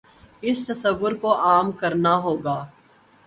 [0.41, 2.57] اس تصور کو عام کرنا ہو گا۔